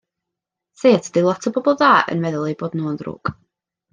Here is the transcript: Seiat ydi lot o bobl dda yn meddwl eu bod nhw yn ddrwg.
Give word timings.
Seiat 0.83 1.09
ydi 1.09 1.23
lot 1.25 1.45
o 1.51 1.53
bobl 1.57 1.77
dda 1.83 1.91
yn 2.15 2.25
meddwl 2.25 2.49
eu 2.53 2.57
bod 2.63 2.79
nhw 2.79 2.89
yn 2.95 3.01
ddrwg. 3.03 3.35